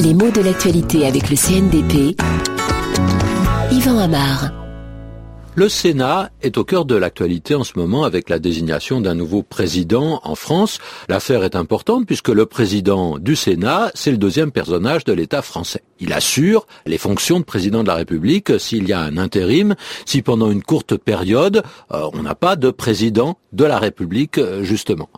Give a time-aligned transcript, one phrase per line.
[0.00, 2.16] Les mots de l'actualité avec le CNDP.
[3.72, 4.52] Yvan Amar.
[5.56, 9.42] Le Sénat est au cœur de l'actualité en ce moment avec la désignation d'un nouveau
[9.42, 10.78] président en France.
[11.08, 15.82] L'affaire est importante puisque le président du Sénat, c'est le deuxième personnage de l'État français.
[15.98, 19.74] Il assure les fonctions de président de la République s'il y a un intérim,
[20.04, 24.62] si pendant une courte période, euh, on n'a pas de président de la République, euh,
[24.62, 25.08] justement.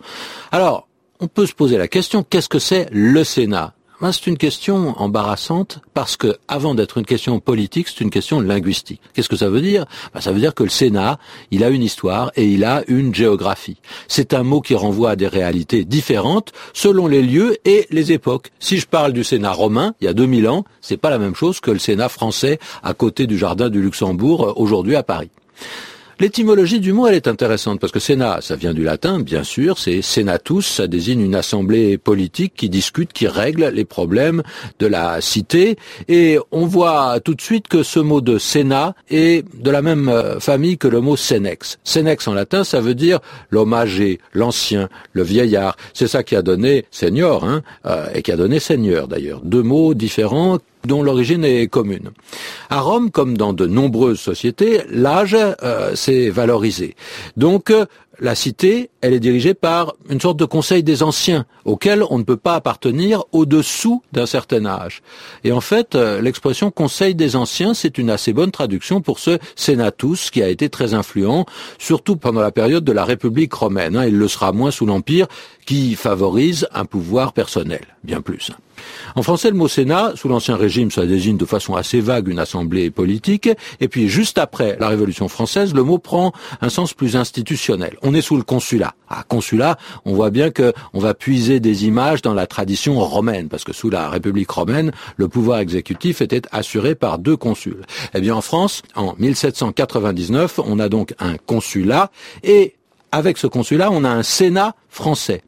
[0.53, 0.88] Alors,
[1.21, 3.75] on peut se poser la question, qu'est-ce que c'est le Sénat?
[4.13, 9.01] C'est une question embarrassante parce que, avant d'être une question politique, c'est une question linguistique.
[9.13, 9.87] Qu'est-ce que ça veut dire?
[10.15, 11.19] Ben, Ça veut dire que le Sénat,
[11.51, 13.79] il a une histoire et il a une géographie.
[14.07, 18.53] C'est un mot qui renvoie à des réalités différentes selon les lieux et les époques.
[18.61, 21.35] Si je parle du Sénat romain, il y a 2000 ans, c'est pas la même
[21.35, 25.31] chose que le Sénat français à côté du jardin du Luxembourg euh, aujourd'hui à Paris.
[26.21, 29.79] L'étymologie du mot, elle est intéressante parce que Sénat, ça vient du latin, bien sûr,
[29.79, 34.43] c'est senatus, ça désigne une assemblée politique qui discute, qui règle les problèmes
[34.81, 35.79] de la cité.
[36.09, 40.09] Et on voit tout de suite que ce mot de Sénat est de la même
[40.09, 41.79] euh, famille que le mot Senex.
[41.85, 45.77] Senex en latin, ça veut dire l'homme âgé, l'ancien, le vieillard.
[45.95, 49.41] C'est ça qui a donné seigneur, hein, euh, et qui a donné seigneur d'ailleurs.
[49.45, 50.59] Deux mots différents
[50.89, 52.11] dont l'origine est commune.
[52.71, 56.97] À Rome, comme dans de nombreuses sociétés, l'âge euh, s'est valorisé.
[57.37, 57.85] Donc, euh,
[58.21, 62.25] la cité, elle est dirigée par une sorte de conseil des anciens, auquel on ne
[62.25, 65.03] peut pas appartenir au-dessous d'un certain âge.
[65.45, 69.39] Et en fait, euh, l'expression conseil des anciens, c'est une assez bonne traduction pour ce
[69.55, 71.47] senatus qui a été très influent,
[71.79, 73.97] surtout pendant la période de la République romaine.
[73.97, 74.07] Hein.
[74.07, 75.29] il le sera moins sous l'Empire,
[75.65, 78.51] qui favorise un pouvoir personnel, bien plus.
[79.17, 82.39] En français, le mot Sénat, sous l'Ancien Régime, ça désigne de façon assez vague une
[82.39, 83.49] assemblée politique,
[83.81, 87.97] et puis juste après la Révolution française, le mot prend un sens plus institutionnel.
[88.03, 88.95] On est sous le consulat.
[89.09, 93.49] À consulat, on voit bien que on va puiser des images dans la tradition romaine,
[93.49, 97.85] parce que sous la République romaine, le pouvoir exécutif était assuré par deux consuls.
[98.15, 102.11] Eh bien, en France, en 1799, on a donc un consulat,
[102.43, 102.75] et
[103.13, 105.43] avec ce consulat, on a un Sénat français.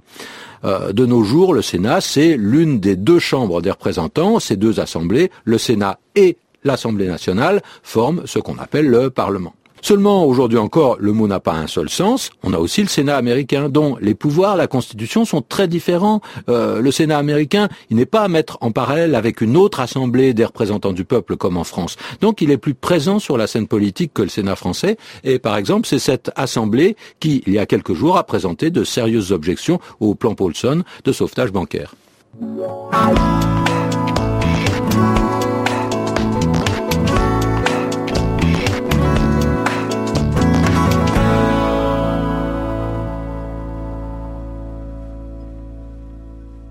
[0.64, 4.80] Euh, de nos jours, le Sénat, c'est l'une des deux chambres des représentants, ces deux
[4.80, 9.54] assemblées, le Sénat et l'Assemblée nationale, forment ce qu'on appelle le Parlement.
[9.82, 12.30] Seulement, aujourd'hui encore, le mot n'a pas un seul sens.
[12.42, 16.20] On a aussi le Sénat américain, dont les pouvoirs, la Constitution sont très différents.
[16.48, 20.34] Euh, le Sénat américain, il n'est pas à mettre en parallèle avec une autre assemblée
[20.34, 21.96] des représentants du peuple comme en France.
[22.20, 24.96] Donc, il est plus présent sur la scène politique que le Sénat français.
[25.24, 28.84] Et par exemple, c'est cette assemblée qui, il y a quelques jours, a présenté de
[28.84, 31.94] sérieuses objections au plan Paulson de sauvetage bancaire.